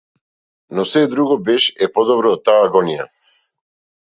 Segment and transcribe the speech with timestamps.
[0.77, 3.07] Но сѐ друго беш е подобро од таа агонија!